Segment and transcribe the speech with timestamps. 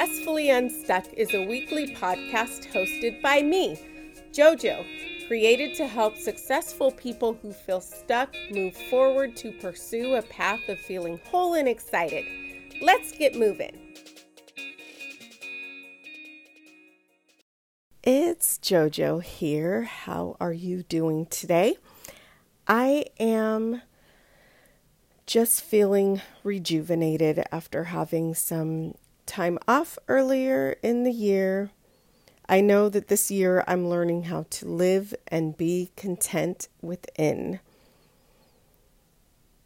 [0.00, 3.78] Successfully Unstuck is a weekly podcast hosted by me,
[4.32, 10.66] JoJo, created to help successful people who feel stuck move forward to pursue a path
[10.70, 12.24] of feeling whole and excited.
[12.80, 13.76] Let's get moving.
[18.02, 19.82] It's JoJo here.
[19.82, 21.76] How are you doing today?
[22.66, 23.82] I am
[25.26, 28.94] just feeling rejuvenated after having some
[29.30, 31.70] time off earlier in the year.
[32.48, 37.60] I know that this year I'm learning how to live and be content within.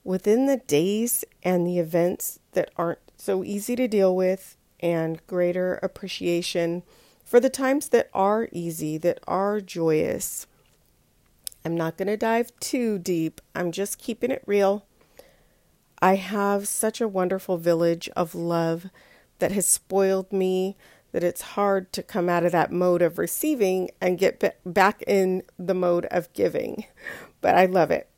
[0.04, 5.80] Within the days and the events that aren't so easy to deal with, and greater
[5.82, 6.82] appreciation
[7.24, 10.46] for the times that are easy, that are joyous.
[11.64, 13.40] I'm not going to dive too deep.
[13.54, 14.84] I'm just keeping it real
[16.04, 18.90] I have such a wonderful village of love
[19.38, 20.76] that has spoiled me
[21.12, 25.42] that it's hard to come out of that mode of receiving and get back in
[25.58, 26.84] the mode of giving.
[27.40, 28.08] But I love it.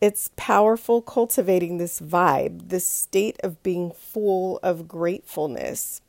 [0.00, 6.00] It's powerful cultivating this vibe, this state of being full of gratefulness.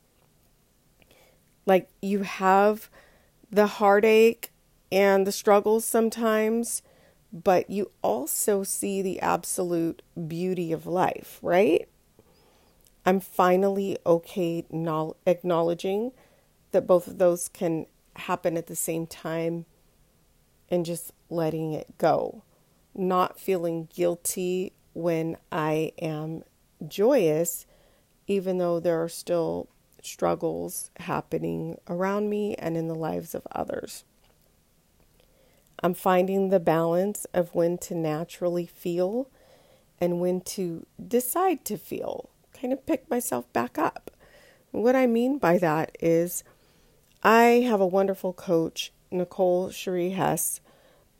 [1.64, 2.88] Like you have
[3.50, 4.50] the heartache
[4.90, 6.82] and the struggles sometimes
[7.34, 11.88] but you also see the absolute beauty of life, right?
[13.06, 14.64] I'm finally okay
[15.26, 16.12] acknowledging
[16.72, 19.66] that both of those can happen at the same time
[20.70, 22.42] and just letting it go.
[22.94, 26.44] Not feeling guilty when I am
[26.86, 27.66] joyous,
[28.26, 29.68] even though there are still
[30.02, 34.04] struggles happening around me and in the lives of others.
[35.82, 39.28] I'm finding the balance of when to naturally feel
[40.00, 42.30] and when to decide to feel,
[42.64, 44.10] kind of pick myself back up.
[44.70, 46.42] What I mean by that is,
[47.22, 50.62] I have a wonderful coach, Nicole Cherie Hess.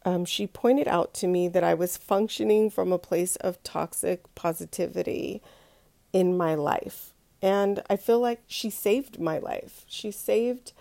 [0.06, 4.34] Um, she pointed out to me that I was functioning from a place of toxic
[4.34, 5.42] positivity
[6.14, 7.12] in my life.
[7.42, 9.84] And I feel like she saved my life.
[9.86, 10.72] She saved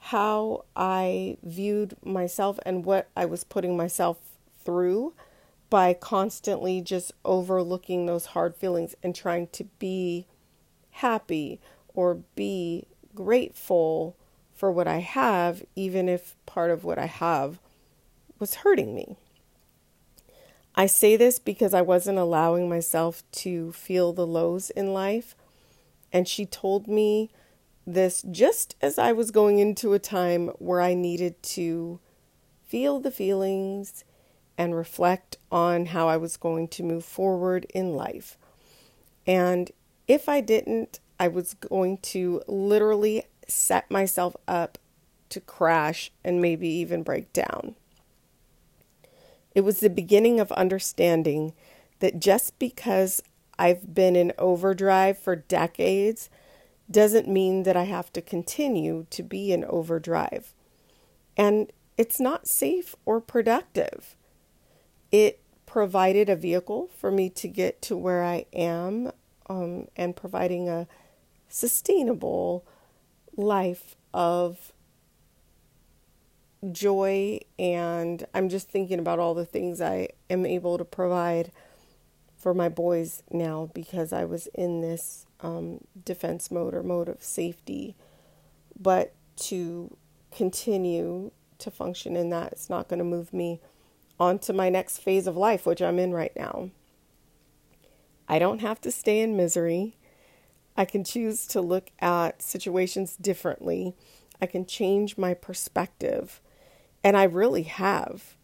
[0.00, 4.18] how I viewed myself and what I was putting myself
[4.62, 5.14] through
[5.70, 10.26] by constantly just overlooking those hard feelings and trying to be
[10.90, 11.60] happy
[11.94, 14.16] or be grateful
[14.52, 17.58] for what I have, even if part of what I have
[18.38, 19.16] was hurting me.
[20.74, 25.34] I say this because I wasn't allowing myself to feel the lows in life.
[26.12, 27.30] And she told me
[27.86, 32.00] this just as I was going into a time where I needed to
[32.66, 34.04] feel the feelings
[34.60, 38.36] and reflect on how I was going to move forward in life.
[39.26, 39.70] And
[40.06, 44.76] if I didn't, I was going to literally set myself up
[45.30, 47.74] to crash and maybe even break down.
[49.54, 51.54] It was the beginning of understanding
[52.00, 53.22] that just because
[53.58, 56.28] I've been in overdrive for decades
[56.90, 60.52] doesn't mean that I have to continue to be in overdrive.
[61.34, 64.16] And it's not safe or productive.
[65.10, 69.12] It provided a vehicle for me to get to where I am
[69.48, 70.86] um, and providing a
[71.48, 72.64] sustainable
[73.36, 74.72] life of
[76.72, 77.40] joy.
[77.58, 81.52] And I'm just thinking about all the things I am able to provide
[82.36, 87.22] for my boys now because I was in this um, defense mode or mode of
[87.22, 87.96] safety.
[88.78, 89.96] But to
[90.34, 93.60] continue to function in that, it's not going to move me
[94.20, 96.70] on to my next phase of life, which I'm in right now.
[98.28, 99.96] I don't have to stay in misery.
[100.76, 103.96] I can choose to look at situations differently.
[104.40, 106.40] I can change my perspective.
[107.02, 108.36] And I really have.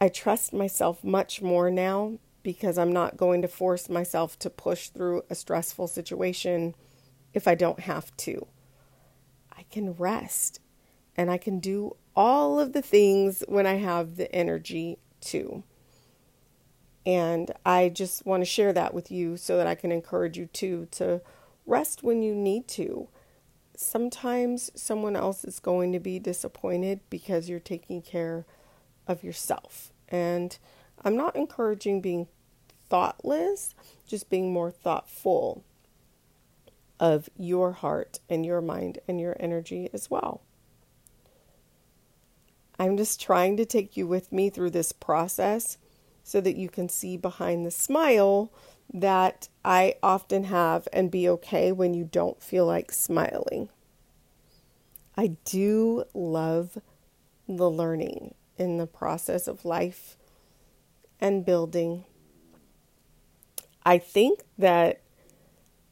[0.00, 4.88] I trust myself much more now because I'm not going to force myself to push
[4.88, 6.74] through a stressful situation
[7.34, 8.46] if I don't have to.
[9.56, 10.60] I can rest
[11.16, 15.62] and I can do all of the things when I have the energy to.
[17.04, 20.46] And I just want to share that with you so that I can encourage you
[20.46, 21.20] too to
[21.66, 23.08] rest when you need to.
[23.76, 28.46] Sometimes someone else is going to be disappointed because you're taking care
[29.06, 29.92] of yourself.
[30.08, 30.56] And
[31.04, 32.26] I'm not encouraging being
[32.88, 33.74] thoughtless,
[34.06, 35.62] just being more thoughtful
[36.98, 40.40] of your heart and your mind and your energy as well.
[42.78, 45.78] I'm just trying to take you with me through this process
[46.22, 48.52] so that you can see behind the smile
[48.92, 53.68] that I often have and be okay when you don't feel like smiling.
[55.16, 56.78] I do love
[57.48, 60.16] the learning in the process of life
[61.20, 62.04] and building.
[63.84, 65.00] I think that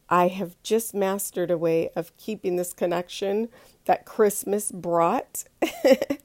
[0.09, 3.49] I have just mastered a way of keeping this connection
[3.85, 5.45] that Christmas brought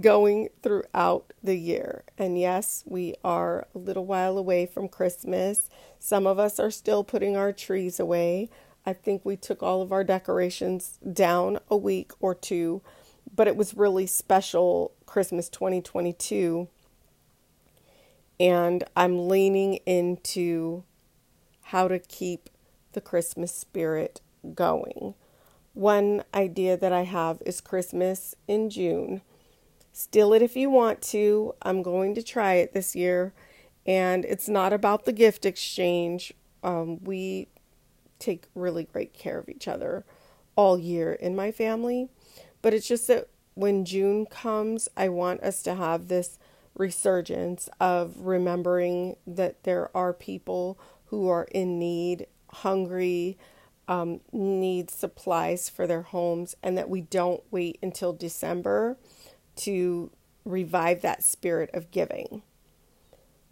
[0.00, 2.04] going throughout the year.
[2.16, 5.68] And yes, we are a little while away from Christmas.
[5.98, 8.48] Some of us are still putting our trees away.
[8.86, 12.80] I think we took all of our decorations down a week or two,
[13.34, 16.68] but it was really special Christmas 2022.
[18.40, 20.84] And I'm leaning into
[21.64, 22.48] how to keep
[22.92, 24.20] the Christmas spirit
[24.54, 25.14] going.
[25.74, 29.20] One idea that I have is Christmas in June.
[29.98, 31.56] Steal it if you want to.
[31.60, 33.32] I'm going to try it this year.
[33.84, 36.32] And it's not about the gift exchange.
[36.62, 37.48] Um, we
[38.20, 40.04] take really great care of each other
[40.54, 42.10] all year in my family.
[42.62, 46.38] But it's just that when June comes, I want us to have this
[46.76, 53.36] resurgence of remembering that there are people who are in need, hungry,
[53.88, 58.96] um, need supplies for their homes, and that we don't wait until December
[59.58, 60.10] to
[60.44, 62.42] revive that spirit of giving.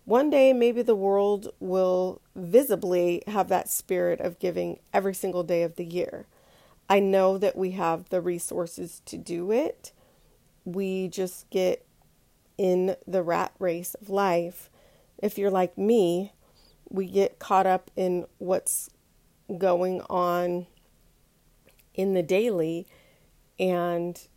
[0.05, 5.63] One day, maybe the world will visibly have that spirit of giving every single day
[5.63, 6.27] of the year.
[6.89, 9.93] I know that we have the resources to do it.
[10.65, 11.85] We just get
[12.57, 14.71] in the rat race of life.
[15.19, 16.33] If you're like me,
[16.89, 18.91] we get caught up in what's
[19.59, 20.67] going on
[21.95, 22.87] in the daily
[23.59, 24.29] and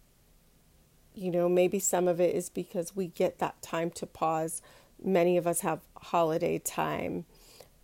[1.19, 4.61] you know, maybe some of it is because we get that time to pause.
[5.03, 7.25] Many of us have holiday time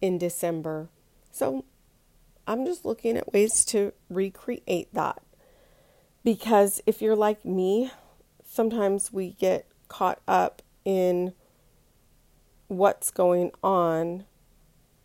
[0.01, 0.89] in December.
[1.31, 1.65] So
[2.47, 5.21] I'm just looking at ways to recreate that.
[6.23, 7.91] Because if you're like me,
[8.47, 11.33] sometimes we get caught up in
[12.67, 14.25] what's going on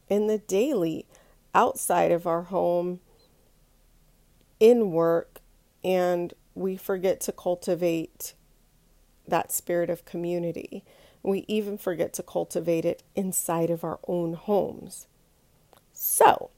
[0.09, 1.07] in the daily
[1.55, 3.01] outside of our home
[4.59, 5.41] in work
[5.83, 8.35] and we forget to cultivate
[9.27, 10.85] that spirit of community.
[11.23, 15.07] We even forget to cultivate it inside of our own homes.
[15.93, 16.51] So,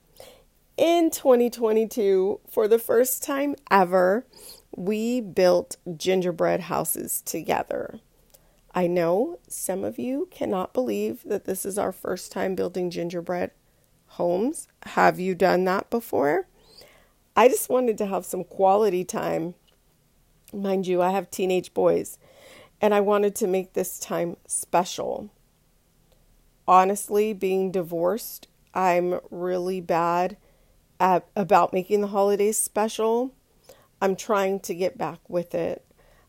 [0.77, 4.27] in 2022, for the first time ever,
[4.75, 8.01] we built gingerbread houses together.
[8.75, 13.51] I know some of you cannot believe that this is our first time building gingerbread
[14.07, 14.67] homes.
[14.85, 16.47] Have you done that before?
[17.37, 19.55] I just wanted to have some quality time
[20.53, 22.19] Mind you, I have teenage boys,
[22.81, 25.31] and I wanted to make this time special.
[26.69, 30.37] Honestly, being divorced, I'm really bad
[31.01, 33.35] at, about making the holidays special.
[34.01, 35.85] I'm trying to get back with it.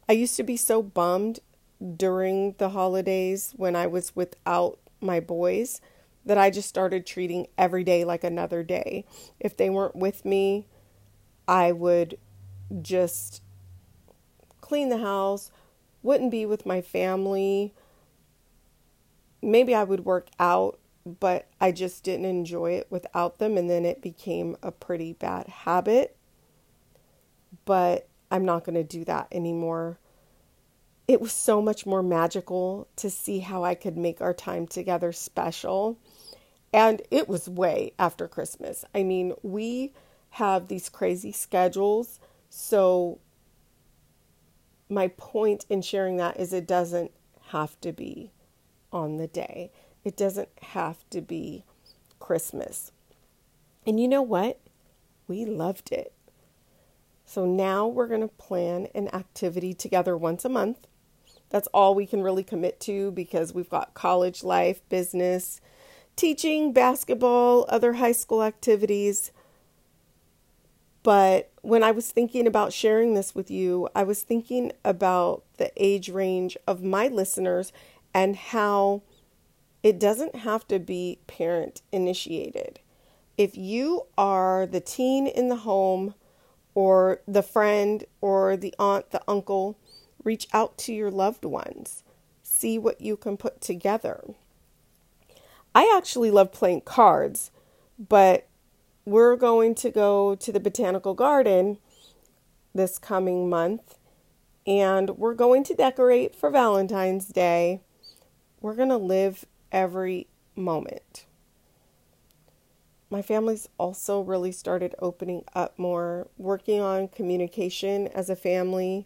[0.07, 1.39] I used to be so bummed
[1.97, 5.81] during the holidays when I was without my boys
[6.25, 9.05] that I just started treating every day like another day.
[9.39, 10.67] If they weren't with me,
[11.47, 12.17] I would
[12.81, 13.41] just
[14.63, 15.51] clean the house,
[16.01, 17.73] wouldn't be with my family.
[19.41, 23.57] Maybe I would work out, but I just didn't enjoy it without them.
[23.57, 26.15] And then it became a pretty bad habit.
[27.65, 29.99] But I'm not going to do that anymore.
[31.09, 35.11] It was so much more magical to see how I could make our time together
[35.11, 35.99] special.
[36.71, 38.85] And it was way after Christmas.
[38.95, 39.93] I mean, we
[40.31, 42.21] have these crazy schedules.
[42.49, 43.19] So
[44.89, 47.11] my point in sharing that is it doesn't
[47.49, 48.31] have to be
[48.91, 49.71] on the day.
[50.03, 51.63] It doesn't have to be
[52.19, 52.91] Christmas.
[53.85, 54.59] And you know what?
[55.27, 56.13] We loved it.
[57.25, 60.87] So now we're going to plan an activity together once a month.
[61.49, 65.61] That's all we can really commit to because we've got college life, business,
[66.15, 69.31] teaching, basketball, other high school activities.
[71.03, 75.71] But when I was thinking about sharing this with you, I was thinking about the
[75.75, 77.73] age range of my listeners
[78.13, 79.01] and how
[79.83, 82.79] it doesn't have to be parent initiated.
[83.37, 86.13] If you are the teen in the home,
[86.75, 89.77] or the friend, or the aunt, the uncle,
[90.23, 92.03] reach out to your loved ones.
[92.41, 94.23] See what you can put together.
[95.75, 97.51] I actually love playing cards,
[97.97, 98.47] but
[99.05, 101.77] we're going to go to the botanical garden
[102.73, 103.97] this coming month
[104.65, 107.81] and we're going to decorate for Valentine's Day.
[108.61, 111.25] We're going to live every moment.
[113.09, 116.27] my family's also really started opening up more.
[116.37, 119.05] Working on communication as a family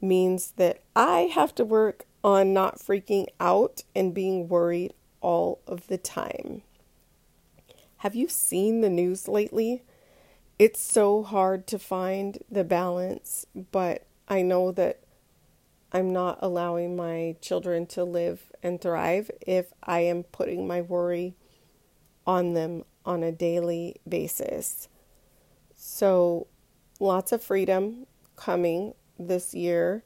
[0.00, 5.88] means that I have to work on not freaking out and being worried all of
[5.88, 6.62] the time.
[8.04, 9.82] Have you seen the news lately?
[10.58, 15.00] It's so hard to find the balance, but I know that
[15.90, 21.34] I'm not allowing my children to live and thrive if I am putting my worry
[22.26, 24.88] on them on a daily basis.
[25.74, 26.46] So,
[27.00, 28.06] lots of freedom
[28.36, 30.04] coming this year.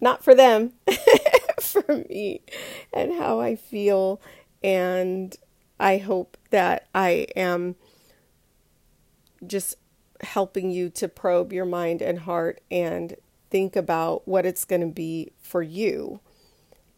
[0.00, 0.72] Not for them,
[1.60, 2.40] for me
[2.92, 4.20] and how I feel.
[4.64, 5.36] And
[5.78, 7.76] I hope that I am
[9.46, 9.76] just
[10.22, 13.16] helping you to probe your mind and heart and
[13.50, 16.20] think about what it's going to be for you.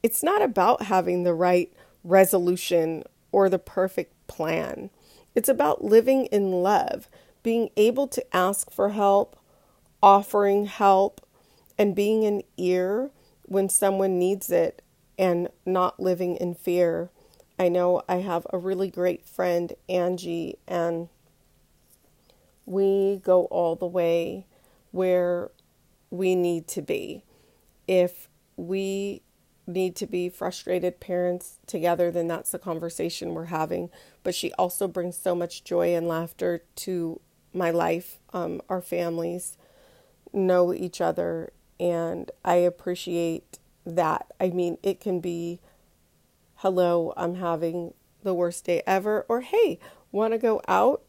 [0.03, 1.73] It's not about having the right
[2.05, 4.91] resolution or the perfect plan.
[5.35, 7.09] It's about living in love,
[7.43, 9.37] being able to ask for help,
[10.03, 11.21] offering help,
[11.77, 13.11] and being an ear
[13.43, 14.83] when someone needs it
[15.19, 17.11] and not living in fear.
[17.59, 21.09] I know I have a really great friend, Angie, and
[22.67, 24.47] we go all the way
[24.91, 25.51] where
[26.11, 27.25] we need to be.
[27.87, 29.23] If we
[29.67, 33.91] need to be frustrated parents together, then that's the conversation we're having.
[34.23, 37.21] But she also brings so much joy and laughter to
[37.53, 38.19] my life.
[38.33, 39.57] Um, our families
[40.33, 44.27] know each other, and I appreciate that.
[44.41, 45.61] I mean, it can be,
[46.59, 49.79] hello, I'm having the worst day ever, or hey,
[50.11, 51.05] want to go out?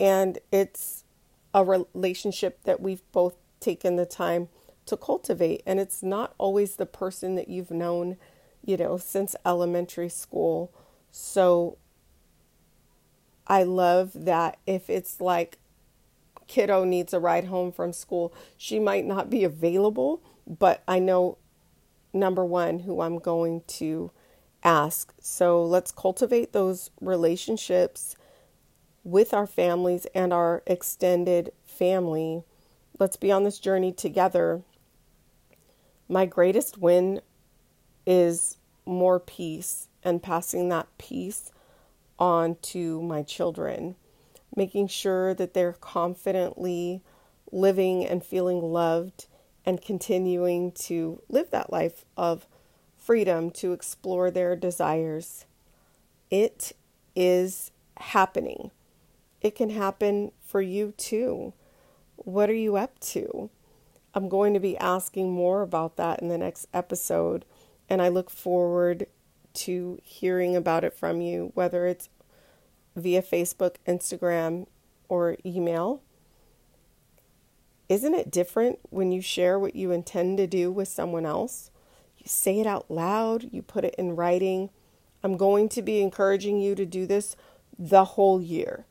[0.00, 1.04] And it's
[1.52, 4.48] a relationship that we've both taken the time
[4.86, 5.62] to cultivate.
[5.66, 8.16] And it's not always the person that you've known,
[8.64, 10.72] you know, since elementary school.
[11.10, 11.76] So
[13.46, 15.58] I love that if it's like
[16.46, 21.36] kiddo needs a ride home from school, she might not be available, but I know
[22.14, 24.10] number one who I'm going to
[24.64, 25.12] ask.
[25.20, 28.16] So let's cultivate those relationships
[29.04, 32.42] with our families and our extended family.
[32.98, 34.62] Let's be on this journey together
[36.08, 37.20] my greatest win
[38.06, 41.50] is more peace and passing that peace
[42.18, 43.96] on to my children,
[44.54, 47.02] making sure that they're confidently
[47.50, 49.26] living and feeling loved
[49.64, 52.46] and continuing to live that life of
[53.04, 55.44] freedom to explore their desires.
[56.30, 56.72] It
[57.14, 58.70] is happening.
[59.40, 61.52] It can happen for you too.
[62.16, 63.50] What are you up to?
[64.14, 67.44] I'm going to be asking more about that in the next episode,
[67.90, 69.06] and I look forward
[69.54, 72.08] to hearing about it from you, whether it's
[72.96, 74.66] via Facebook, Instagram,
[75.08, 76.00] or email.
[77.88, 81.70] Isn't it different when you share what you intend to do with someone else?
[82.24, 84.70] You say it out loud, you put it in writing.
[85.22, 87.36] I'm going to be encouraging you to do this
[87.78, 88.86] the whole year.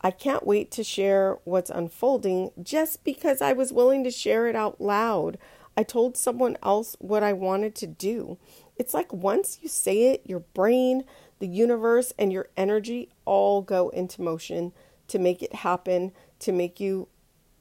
[0.00, 4.54] I can't wait to share what's unfolding just because I was willing to share it
[4.54, 5.36] out loud.
[5.76, 8.38] I told someone else what I wanted to do.
[8.76, 11.04] It's like once you say it, your brain,
[11.40, 14.72] the universe, and your energy all go into motion
[15.08, 17.08] to make it happen, to make you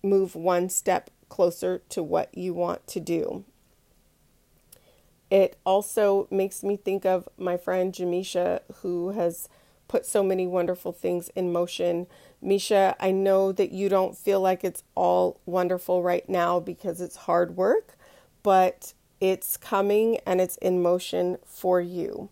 [0.04, 3.44] move one step closer to what you want to do.
[5.30, 9.48] It also makes me think of my friend Jamisha, who has
[9.88, 12.08] put so many wonderful things in motion
[12.42, 17.16] Misha, I know that you don't feel like it's all wonderful right now because it's
[17.18, 17.98] hard work,
[18.44, 22.30] but it's coming and it's in motion for you.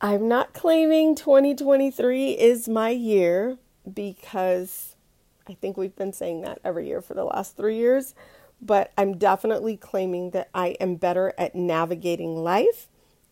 [0.00, 3.58] I'm not claiming 2023 is my year
[3.92, 4.96] because
[5.46, 8.14] I think we've been saying that every year for the last three years,
[8.60, 12.88] but I'm definitely claiming that I am better at navigating life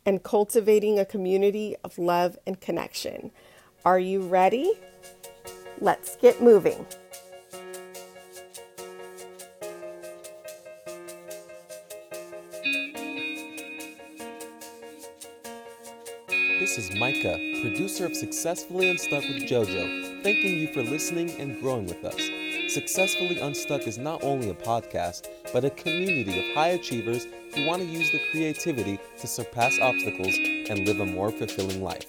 [0.06, 3.30] and cultivating a community of love and connection.
[3.84, 4.72] Are you ready?
[5.80, 6.86] Let's get moving.
[16.58, 21.86] This is Micah, producer of Successfully Unstuck with JoJo, thanking you for listening and growing
[21.86, 22.47] with us.
[22.68, 27.80] Successfully Unstuck is not only a podcast, but a community of high achievers who want
[27.80, 32.04] to use their creativity to surpass obstacles and live a more fulfilling life.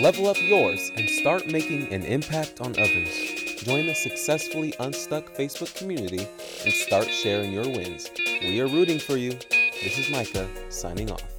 [0.00, 3.14] Level up yours and start making an impact on others.
[3.58, 6.26] Join the Successfully Unstuck Facebook community
[6.64, 8.10] and start sharing your wins.
[8.40, 9.32] We are rooting for you.
[9.82, 11.37] This is Micah signing off.